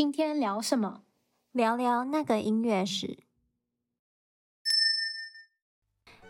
[0.00, 1.02] 今天聊什么？
[1.52, 3.18] 聊聊那个音乐史。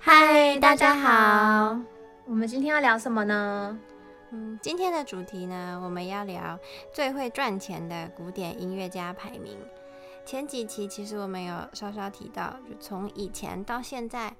[0.00, 1.80] 嗨，大家好。
[2.26, 3.78] 我们今天要聊什么呢？
[4.32, 6.58] 嗯，今天的主题呢，我们要聊
[6.92, 9.56] 最会赚钱的古典音乐家排名。
[10.26, 14.34] 前几期其实我们有稍稍提到，就从以前到现在，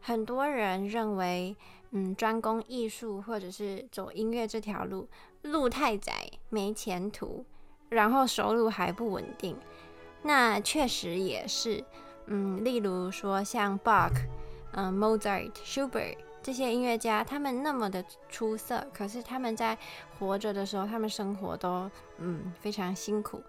[0.00, 1.56] 很多人认为，
[1.90, 5.08] 嗯，专攻艺术或者是走音乐这条路，
[5.42, 7.44] 路太窄，没前途，
[7.88, 9.56] 然后收入还不稳定。
[10.22, 11.84] 那确实也是，
[12.26, 14.12] 嗯，例如说像 Bach、
[14.72, 19.76] 嗯、Mozart、Schubert 这些音乐家，他们那么的出色，可是他们在
[20.18, 23.42] 活着的时候，他们生活都嗯非常辛苦。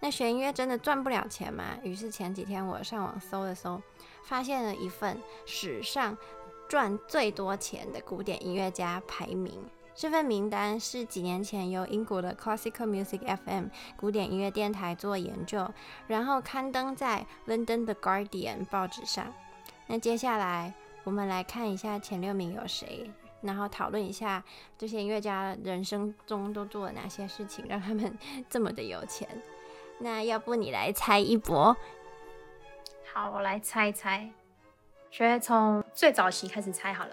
[0.00, 1.76] 那学音乐真的赚不了钱吗？
[1.82, 3.82] 于是前几天我上网搜了搜，
[4.22, 6.16] 发现了一份史上
[6.68, 9.52] 赚最多钱的古典音乐家排名。
[9.98, 13.64] 这份名单是几年前由英国的 Classical Music FM
[13.96, 15.68] 古典音乐电台做研究，
[16.06, 19.34] 然后刊登在 London The Guardian 报纸上。
[19.88, 23.10] 那接下来我们来看一下前六名有谁，
[23.40, 24.44] 然后讨论一下
[24.78, 28.16] 这些音乐家人生中都做了哪些事情，让他们
[28.48, 29.28] 这么的有钱。
[29.98, 31.76] 那要不你来猜一波？
[33.12, 34.30] 好，我来猜一猜。
[35.10, 37.10] 觉得从最早期开始猜好了。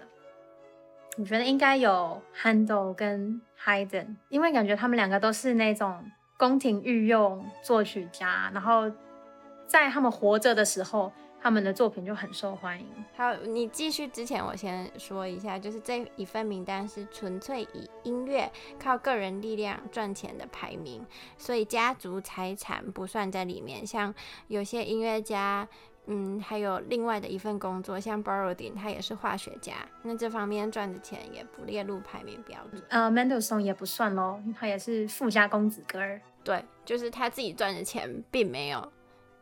[1.16, 6.04] 我觉得应该有 Handel 跟 Haydn，因为感觉他们两个都是那种
[6.36, 8.90] 宫廷御用作曲家，然后
[9.66, 11.12] 在他们活着的时候。
[11.38, 12.86] 他们的作品就很受欢迎。
[13.14, 23.86] 好，你继续之前，我先说一下，就是这一份名单是纯粹以音乐靠个人力量赚钱的排名，所以家族财产不算在里面。
[23.86, 24.12] 像
[24.48, 25.68] 有些音乐家，
[26.06, 32.82] 嗯，还有另外的一份工作，像 Borodin，他也是化学家，那这方面赚的钱也不列入排名标准。
[32.88, 36.20] 呃，Mendelssohn 也不算喽，他也是富家公子哥儿。
[36.44, 38.92] 对，就是他自己赚的钱并没有。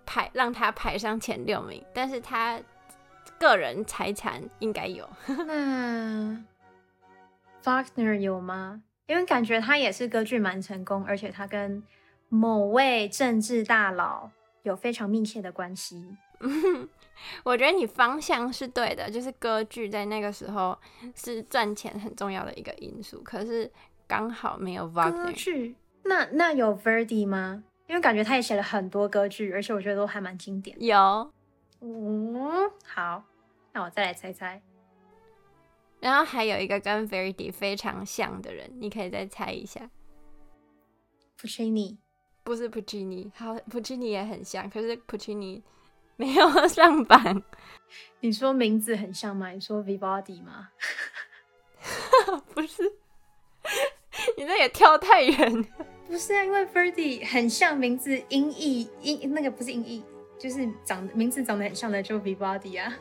[0.06, 2.60] 排让他排上前六名，但是他
[3.38, 5.08] 个人财产应该有。
[5.46, 6.44] 那
[7.62, 8.82] Wagner 有吗？
[9.06, 11.82] 因为感觉他也是歌剧蛮成功，而且他跟
[12.28, 14.30] 某位政治大佬
[14.62, 16.16] 有非常密切的关系。
[17.42, 20.78] 我觉得你方向是对的，就是歌剧在那个时候
[21.14, 23.70] 是赚钱很重要的一个因素，可是
[24.06, 25.10] 刚好没有 Wagner。
[25.10, 25.74] 歌剧？
[26.02, 27.64] 那那有 Verdi 吗？
[27.86, 30.76] 因为感觉他也写了很多歌剧，而且我觉得都还蛮经典。
[30.82, 31.30] 有，
[31.80, 33.22] 嗯，好，
[33.72, 34.60] 那我再来猜猜。
[36.00, 39.90] 然后还有一个跟 Verdi 非常像的人，你可以再猜一下。
[41.40, 41.96] Puccini
[42.42, 45.62] 不是 Puccini，好，Puccini 也很像，可是 Puccini
[46.16, 47.42] 没有上榜。
[48.20, 49.50] 你说名字很像吗？
[49.50, 50.68] 你说 Vivaldi 吗？
[52.54, 52.82] 不是，
[54.38, 55.66] 你那也跳太远。
[56.06, 60.04] 不是啊，因为 Verdi 很像名字音译音那个不是音译，
[60.38, 62.94] 就是长名字长得很像的就 Vivaldi 啊。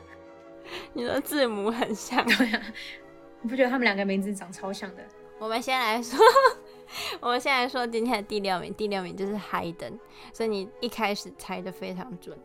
[0.93, 2.61] 你的字母很像，对啊，
[3.41, 5.03] 你不觉得他们两个名字长超像的？
[5.37, 6.17] 我们先来说，
[7.19, 9.99] 我们先来说今天的第六名，第六名就是 Haydn，
[10.31, 12.37] 所以你一开始猜的非常准。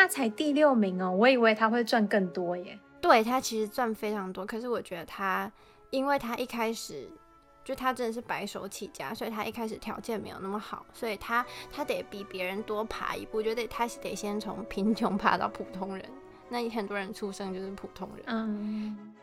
[0.00, 2.78] 他才第六名哦，我以为他会赚更多耶。
[3.02, 5.52] 对，他其实赚非常多，可是我觉得他，
[5.90, 7.06] 因为他一开始。
[7.62, 16.04] 就他真的是白手起家，所以他一开始条件没有那么好，所以他他得比别人多爬一步，就得他得先从贫穷爬到普通人。
[16.48, 19.14] 那很多人出生就是普通人，嗯，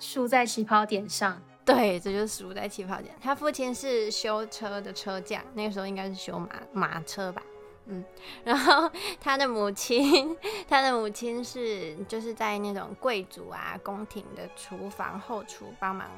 [0.00, 1.40] 输在起跑点上。
[1.66, 3.14] 对，这就是输在起跑点。
[3.20, 7.42] 他父亲是修车的车匠，那个时候应该是修马马车吧，
[7.86, 8.04] 嗯。
[8.44, 10.36] 然后 他的母亲，
[10.68, 16.08] 他的母亲是就是在那种贵族啊宫廷的厨房后厨帮忙。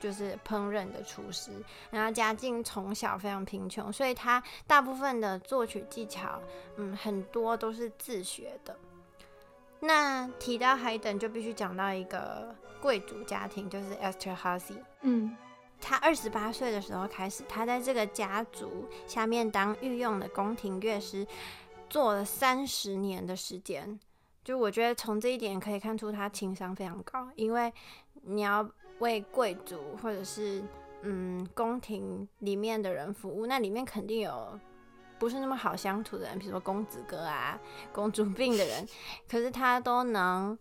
[0.00, 1.50] 就是烹饪的厨师，
[1.90, 6.40] 然后家境从小非常贫穷，所以他大部分的作曲技巧，
[6.76, 8.76] 嗯，很多都是自学的。
[9.80, 14.78] 那提到海顿，就必须讲到一个贵族家庭，就是 Esther Hussey。
[15.00, 15.36] 嗯，
[15.80, 21.26] 他二十八岁的时候开始，他在这个家族下面当御用的宫廷乐师，
[21.88, 23.98] 做了三十年的时间。
[24.44, 27.72] 就我觉得从这一点可以看出他情商非常高，因为
[28.22, 28.68] 你要。
[28.98, 30.60] 为贵族或者是
[31.02, 34.58] 嗯宫廷里面的人服务，那里面肯定有
[35.20, 37.56] 不是那么好相处的人，比如说公子哥啊、
[37.92, 38.84] 公主病的人，
[39.30, 40.58] 可是他都能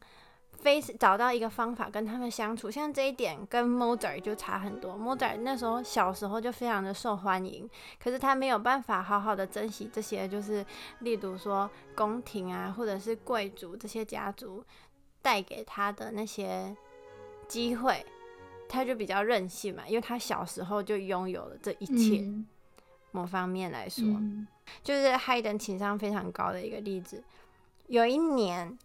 [0.57, 2.69] 非找到一个方法跟他们相处。
[2.69, 4.95] 像这一点跟 Mozart 就差很多。
[4.95, 7.69] Mozart 那时候小时候就非常的受欢迎，
[8.04, 10.65] 可是他没有办法好好的珍惜这些，就是
[11.00, 14.63] 例如说宫廷啊，或者是贵族这些家族
[15.21, 16.75] 带给他的那些
[17.48, 18.06] 机会。
[18.69, 22.45] 他就比较任性嘛，因为他小时候就拥有了这一切，嗯、
[23.12, 24.45] 某方面来说，嗯、
[24.83, 27.24] 就是 Haydn 情商非常高的一个例子。
[27.88, 28.77] 有一年，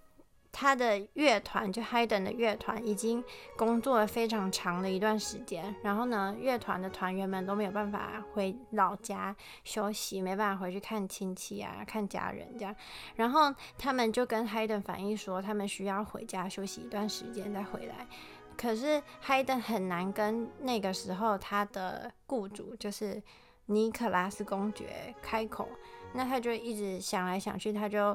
[0.55, 3.25] 他的乐团就 Haydn 的乐团已经
[3.57, 9.35] 工作了非常长的一段时间，然后呢，乐团的团员们都没有办法回老家
[9.65, 12.77] 休息，没办法回去看亲戚啊、看家人这样，
[13.17, 18.07] 然后他们就跟 Haydn 反映说，他们需要回家休息一段时间再回来。
[18.55, 23.23] 可是 Haydn 很难跟那个时候他的雇主，就是
[23.67, 25.67] 尼可拉斯公爵开口，
[26.13, 28.15] 那他就一直想来想去，他就。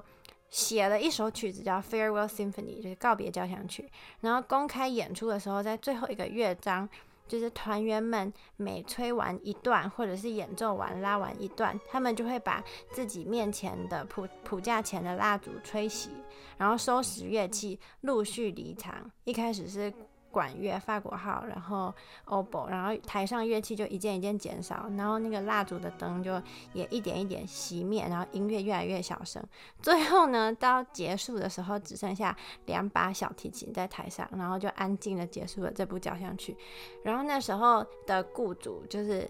[0.50, 3.90] 写了一首曲子叫《Farewell Symphony》，就是告别交响曲。
[4.22, 6.88] 然后公开演出的时候，在最后一个乐章，
[7.28, 16.10] 就是团员们每吹完一段，或者是演奏完拉完一段，他们就会把自己面前的谱谱架前的蜡烛吹熄，
[16.58, 19.12] 然后收拾乐器，陆续离场。
[19.26, 19.94] 一开始是。
[20.32, 21.94] 管乐、法国号，然后
[22.26, 26.42] o b o 然后台上乐器就一件一件减少，然后那个蜡烛的灯就
[26.74, 29.44] 也一点一点熄灭，然后音乐越来越小声。
[29.82, 32.36] 最后呢，到结束的时候只剩下
[32.66, 36.56] 两把小提琴在台上，然后就安静的结束了这部交响曲。
[37.04, 39.28] 然后那时候的雇主就是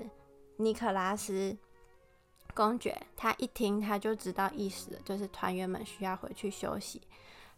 [0.57, 1.55] 尼可拉斯
[2.53, 7.01] 公爵，他一听他就知道意思了，就是团员们需要回去休息。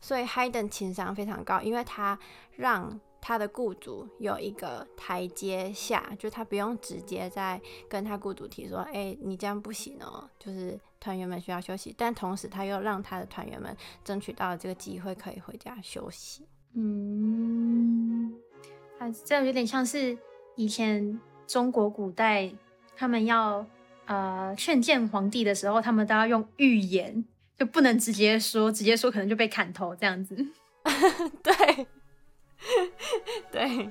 [0.01, 2.17] 所以 Hayden 情商非常高，因为他
[2.55, 16.47] 让他的雇主有一个台阶下，就他不用直接在跟他雇主提说：“哎、欸，你这样不行哦。”就是团员们需要休息，但同时他又让他的团员们争取到了这个机会，可以回家休息。
[16.73, 18.33] 嗯，
[18.99, 20.17] 啊，这样有点像是
[20.55, 22.51] 以前中国古代
[22.95, 23.65] 他们要
[24.05, 27.25] 呃劝谏皇帝的时候，他们都要用预言，
[27.57, 30.35] 就不能直接说，直接说可能就被砍头这样子。
[31.43, 31.87] 对。
[33.51, 33.89] 对，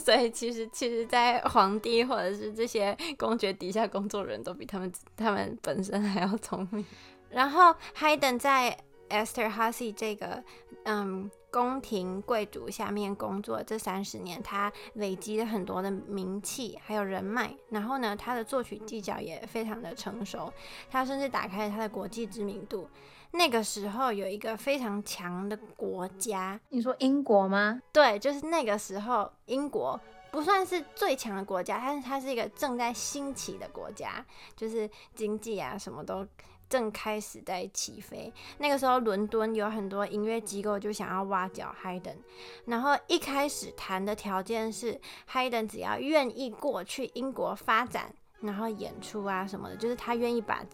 [0.00, 6.84] 所以其实其实，在皇帝或者是这些公爵底下工作人都比他们他们本身还要聪明。
[7.30, 8.76] 然后，Hayden 在
[9.08, 10.42] Esther Hussey 这个
[10.84, 17.54] 嗯宫廷贵族下面工作这三十年，他累积了很多的名气还有人脉。
[17.70, 20.52] 然后呢，他的作曲技巧也非常的成熟，
[20.90, 22.88] 他甚至打开了他的国际知名度。
[23.32, 27.80] 那个时候有一个非常强的国家，你说英国吗？
[27.92, 30.00] 对，就是那个时候英国
[30.32, 34.24] 不算是最强的国家，但是它是一个正在兴起的国家，
[34.56, 36.26] 就是经济啊什么都
[36.70, 38.32] 正开始在起飞。
[38.56, 42.16] 那个时候伦敦有很多音乐机构就想要挖角 Haydn，
[42.64, 44.98] 然后一开始谈的条件是
[45.30, 50.64] Haydn 只要愿意过去英国发展，然后演出啊什么的，就是他愿意把。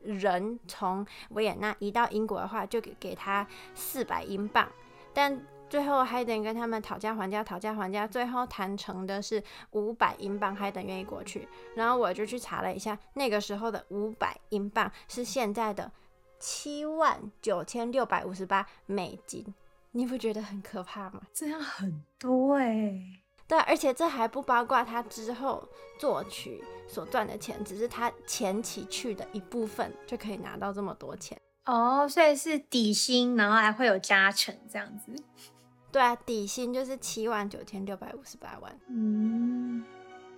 [0.00, 4.66] 人从维也纳移到英国的话，就给给他四百英镑。
[5.12, 9.42] 但最后还得跟他们讨价还价，讨价还价，最后谈成的是
[9.72, 11.48] 五百英镑，还得愿意过去。
[11.74, 15.90] 然后我就去查了一下，那个时候的五百英镑是现在的
[16.38, 19.54] 七万九千六百五十八美金。
[19.92, 21.22] 你不觉得很可怕吗？
[21.32, 23.02] 这样很多哎、欸。
[23.46, 25.66] 对，而且这还不包括他之后
[25.98, 35.16] 作曲所赚的钱，只是他前期去的一部分就可以拿到这么多钱哦，所以是底薪，然后还会有加成这样子。
[35.90, 38.78] 对啊，底薪就是七万九千六百五十八万。
[38.88, 39.84] 嗯，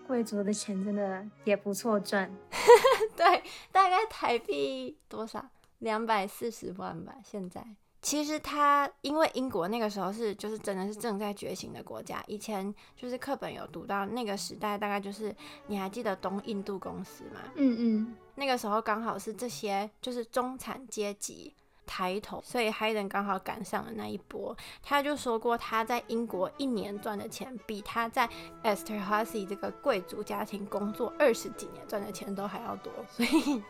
[0.07, 2.30] 贵族的钱真的也不错赚。
[3.16, 3.42] 对，
[3.73, 5.45] 大概台币多少？
[5.78, 7.66] 两百四十万吧，现在。
[8.02, 15.35] 其实他因为英国那个时候是就是真的是正在觉醒的国家，以前就是课本有读到那个时代，大概就是
[15.66, 17.40] 你还记得东印度公司吗？
[17.57, 21.54] 嗯嗯，那个时候刚好是这些就是中产阶级
[21.92, 24.56] 抬头，所以 Hayden 刚好赶上了那一波。
[24.80, 28.28] 他就说过他在英国一年赚的钱，比他在
[28.62, 33.61] Esther Hosi 这个贵族家庭工作二十几年赚的钱都还要多，所以。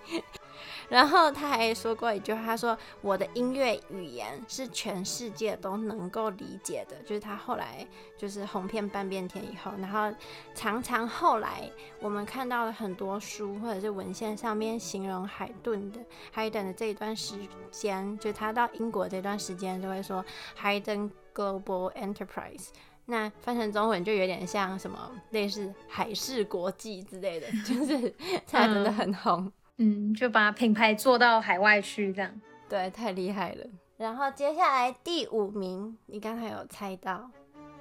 [0.88, 7.86] 然后他还说过一句话，他说：“我的音乐语言是全世界都能够理解的。”就是他后来
[8.16, 10.16] 就是红遍半边天以后，然后
[10.54, 16.00] 常常后来我们看到了很多书或者是文献上面形容海顿的
[16.34, 17.34] Haydn 的这一段时
[17.70, 20.24] 间，就他到英国这段时间，就会说
[20.60, 22.68] Haydn Global Enterprise。
[23.06, 28.14] 那翻成中文就有点像什么类似海事国际之类的，就是
[28.46, 29.40] 他真的很红。
[29.46, 29.52] 嗯
[29.82, 32.30] 嗯，就把品牌做到海外去，这样。
[32.68, 33.64] 对，太厉害了。
[33.96, 37.30] 然后接下来第五名，你刚才有猜到，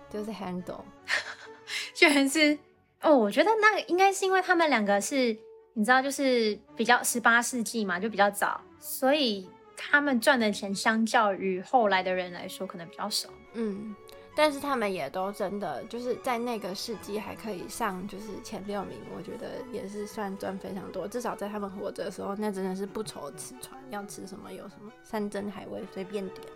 [0.09, 0.79] 就是 Handel，
[1.93, 2.57] 居然是
[3.01, 3.13] 哦。
[3.13, 5.37] 我觉得那个应该是因为他们两个是，
[5.73, 13.27] 你知道，就是比较十八世纪嘛，就比较早，所以他们赚的钱相较于后来的人来说，可能比较少。
[13.55, 13.93] 嗯。
[14.41, 21.05] 但是他们也都真的就是在那个世纪还可以上就是前六名，我觉得也是算赚非常多。
[21.05, 26.47] 至少在他们活着的时候，那真的是不愁吃穿，要吃什么有什么，山珍海味随便点，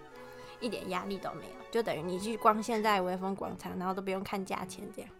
[0.61, 1.65] 一点压力都没有。
[1.71, 5.11] 就等于你去逛现在微风广场，然后都不用看价钱这样。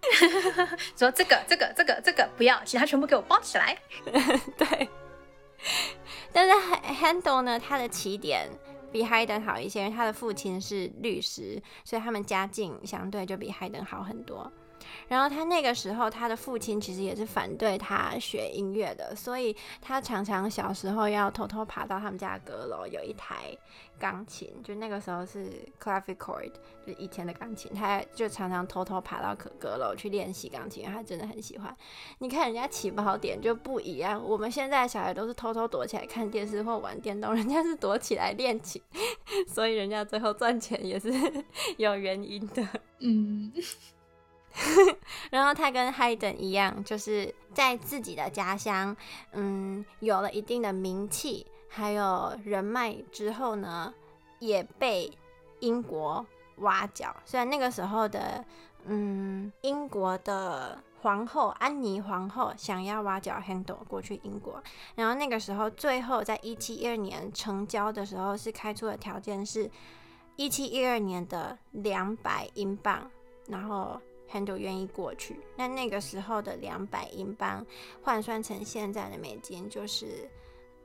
[0.96, 3.78] 说这个这个这个这个不要，其他全部给我包起来。
[4.58, 4.88] 对。
[6.32, 6.56] 但是
[7.04, 8.50] Handel 呢，它的起点。
[8.94, 14.50] 比海登好一些，因为他的父亲是律师，所以他们家境相对就比海登好很多。
[15.08, 23.56] 然后他那个时候，他的父亲其实也是反对他学音乐的，所以他常常小时候要偷偷爬到他们家阁楼，有一台
[24.00, 25.46] 钢琴，就那个时候是
[25.80, 26.52] c l a v i c o r d
[26.86, 31.76] 就以前的钢琴，他就常常偷偷爬到阁阁楼去练习钢琴，他真的很喜欢。
[32.20, 38.82] 你看人家起跑点就不一样，我们现在的小孩都是偷偷躲起来看电视或玩电动，人家是躲起来练琴，
[39.48, 41.12] 所以人家最后赚钱也是
[41.78, 42.68] 有原因的。
[43.00, 43.52] 嗯。
[45.32, 48.96] 然后他跟 Haydn 一样，就是在自己的家乡，
[49.32, 53.92] 嗯，有了一定的名气，还有人脉之后呢，
[54.38, 55.12] 也被
[55.60, 56.24] 英国
[56.58, 57.16] 挖角。
[57.26, 58.46] 虽然那个时候的，
[58.86, 64.62] 嗯，英国的皇后安妮皇后想要挖角 Handel 过去英国，
[64.94, 69.68] 然后那个时候最后在一七一二年成交的时候，是开出的条件是
[70.36, 73.10] 一七一二年的两百英镑，
[73.48, 74.00] 然后。
[74.34, 77.64] Handel 愿意过去，那那个时候的两百英镑
[78.02, 80.28] 换算成现在的美金就是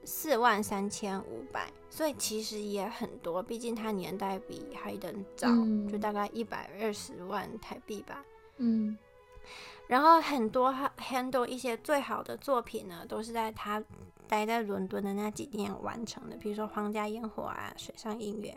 [0.04, 8.22] 四万三千五百，所以其实也很多，毕竟他年代比 Haydn 早，嗯、就大概一百二十万台币吧。
[8.58, 8.98] 嗯，
[9.86, 13.82] 然后很多 Handel 一些最好的作品呢，都是在他
[14.26, 18.50] 待在伦敦的那几年完成的，比如说《皇家烟火》啊，《水上音乐》。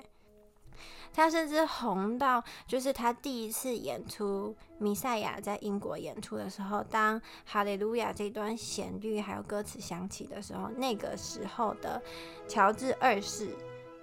[1.14, 12.02] 他甚至红到，就是他第一次演出《弥赛亚》在英国演出的时候，当《哈利路亚》这段旋律还有歌词响起的时候，那个时候的
[12.48, 13.50] 乔治二世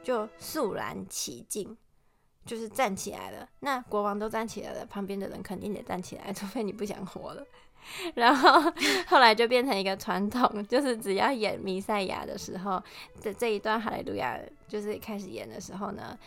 [0.03, 1.75] 就肃然起敬，
[2.45, 3.49] 就是站起来了。
[3.61, 7.43] 那国王都站起来了，旁边的人肯定得站起来， 除非你不想活了。
[8.15, 8.71] 然后
[9.07, 12.83] 后来就变成一个传统，就是只要演《弥赛亚》的时候，
[13.23, 14.37] 的这一段《哈利路亚》
[14.69, 16.19] 就是开始演的时候呢。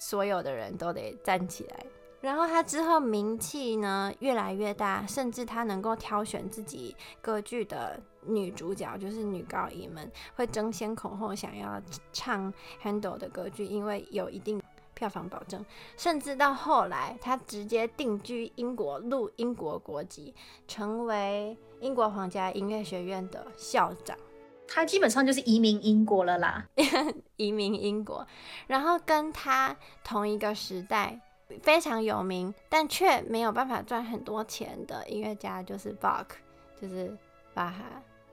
[0.00, 1.86] 所有的人都得站起来，
[2.20, 11.80] 然后他之后名气呢越来越大，甚至他能够挑选自己歌剧的女主角，就是女高音们会争先恐后想要
[12.12, 12.52] 唱
[12.82, 14.60] Handel 的歌剧，因为有一定
[14.94, 15.64] 票房保证。
[15.96, 20.34] 甚至到后来，他直接定居英国，录英国国籍，
[20.66, 24.16] 成为英国皇家音乐学院的校长。
[24.72, 26.64] 他基本上就是移民英国了啦，
[27.36, 28.24] 移民英国，
[28.68, 31.18] 然后跟他同一个时代
[31.60, 36.26] 非常有名，但却没有办法赚很多钱的音乐家就是 Bach，
[36.80, 37.12] 就是
[37.52, 37.82] 巴哈，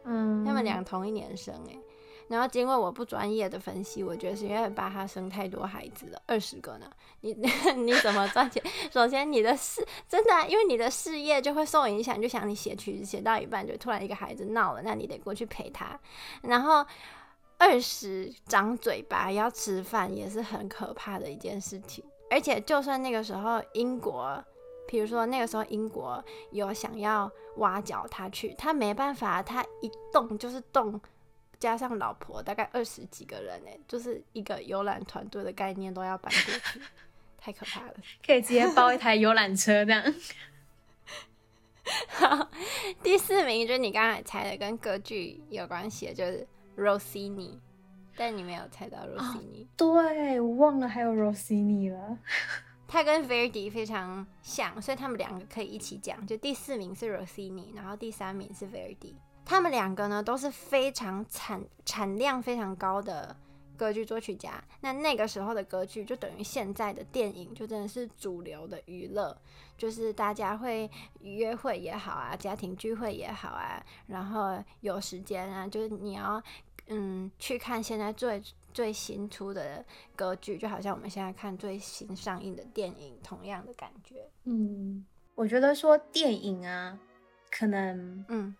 [0.03, 1.79] 嗯，他们俩同一年生诶。
[2.27, 6.89] 然后经过我不专业的分析，我觉得是因为巴哈生太多孩子了，二十个呢。
[7.21, 7.33] 你
[7.77, 8.61] 你怎么赚钱？
[8.91, 12.21] 首先你的事真的、因为你的事业就会受影响。
[12.21, 15.99] 就想你写曲子写到一半，就突然一个孩子闹了，那你得过去陪他。
[16.41, 16.85] 然后
[17.57, 22.03] 二十张嘴巴要吃饭也是很可怕的一件事情。
[22.29, 24.43] 而且就算那个时候英国，
[24.87, 30.99] 比如说那个时候英国有想要挖角他去，他没办法，他一动就是动。
[31.59, 36.81] 加上老婆，大概二十几个人呢，就是一个游览团队的概念都要搬过去，
[37.37, 37.93] 太可怕了。
[38.25, 40.03] 可以直接包一台游览车这样。
[42.09, 42.49] 好，
[43.01, 46.45] 第四名就是你刚才猜的，跟歌剧有关系的，就是
[46.77, 47.57] Rossini，
[48.15, 49.63] 但你没有猜到 Rossini。
[49.63, 52.17] 哦，对，我忘了还有 Rossini 了。
[52.89, 56.25] 他跟 Verdi 非常像，所以他们两个可以一起讲。
[56.27, 59.13] 就第四名是 Rossini，然后第三名是 Verdi。
[59.47, 63.33] 他们两个呢都是非常产产量非常高的
[63.77, 64.61] 歌剧作曲家。
[64.81, 69.35] 那那个时候的歌剧就等于现在的电影，就真的是主流的娱乐，
[69.77, 76.43] 就是大家会约会也好啊，家庭聚会也好啊，然后有时间啊，就是你要
[76.87, 84.29] 嗯去看现在最最新出的歌剧，就好像我们现在看最新上映的电影同样的感觉。
[84.43, 86.99] 嗯，我觉得说电影啊，
[87.49, 88.53] 可能嗯。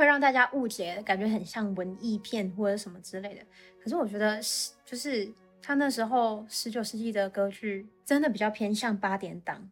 [0.00, 3.42] 会让大家误解，感觉很像文艺片或者什么之类的。
[3.82, 5.30] 可是我觉得是，就是
[5.60, 9.70] 他那时候十九世纪的歌剧真的比较偏向八点档。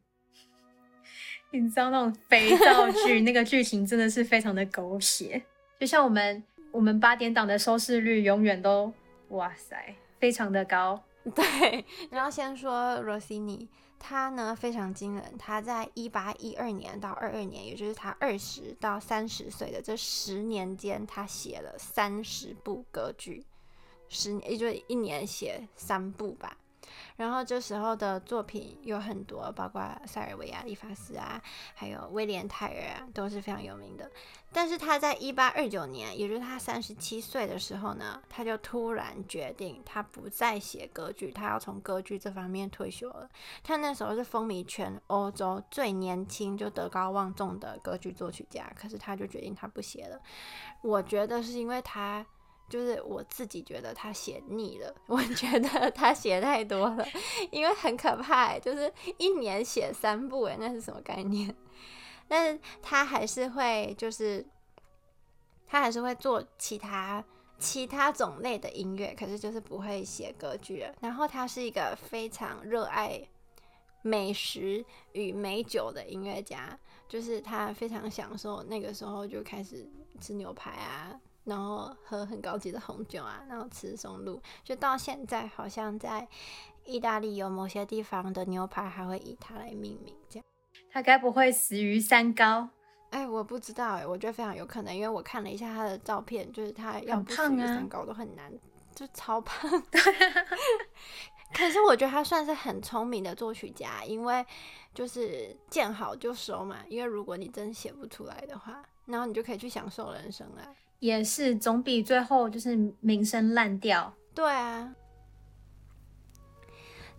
[1.51, 5.43] 你知道那种肥皂剧， 那个剧情真的是非常的狗血。
[5.81, 8.93] 就像我们我们八点档的收视率永远都
[9.31, 11.03] 哇塞，非常的高。
[11.35, 13.67] 对，然后先说 Rossini，
[13.99, 23.45] 他呢非常惊人，他在一八一二年到二二年，也就是他二十到三十岁的这十年间，他写了三十部歌剧，
[24.09, 26.57] 十年也就是一年写三部吧。
[27.17, 31.41] 然后这时候的作品有很多，包括塞尔维亚·利法斯啊，
[31.75, 34.11] 还有威廉·泰尔啊，都是非常有名的。
[34.51, 43.29] 但是他在一八二九年，也就是他三十七岁的时候呢，他就突然决定他不再写歌剧，他要从歌剧这方面退休了。
[43.63, 50.19] 他那时候是风靡全欧洲最年轻就德高望重的歌剧作曲家，可是他就决定他不写了。
[50.81, 52.25] 我觉得是因为他。
[52.69, 57.07] 就是我自己觉得他写腻了， 我觉得他写太多了，
[57.51, 61.55] 因为很可怕，就是一年写三部，诶，那是什么概念？
[62.29, 64.47] 但是他还是会，就是
[65.67, 67.25] 他还是会做其他
[67.59, 70.95] 其他种类的音乐，可是就是不会写歌剧了。
[71.01, 73.27] 然后他是一个非常热爱
[74.03, 79.89] 美食与美酒的音乐家，就是他非常享受那个时候就开始
[80.21, 81.19] 吃牛排啊。
[81.49, 86.29] 然后喝很高级的红酒啊，然后吃松露，就到现在好像在
[86.85, 90.45] 意大利有某些地方的牛排还会以它来命名，这样。
[90.91, 92.69] 他该不会死于三高？
[93.11, 98.61] 哎，我不知道哎，我觉得非常有可能，因为我看了一下他的照片，就是他要不死于三高都很难，很啊、
[98.95, 99.71] 就超胖。
[101.55, 104.45] 可是我觉得他算是很聪明的作曲家，因为
[104.95, 106.81] 就是见好就收嘛。
[106.89, 110.75] 因为如果你真写不出来的话，然后你就可以去享受人生了。
[110.99, 114.15] 也是总比最后就是名声烂掉。
[114.35, 114.95] 对啊。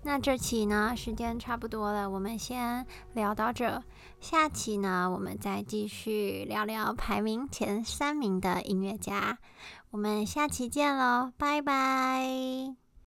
[0.01, 3.83] 那这期呢，时间差不多了，我们先聊到这。
[4.21, 9.39] 下期呢，我们再继续聊聊排名前三名的音乐家。
[9.91, 12.88] 我们下期见喽，拜拜。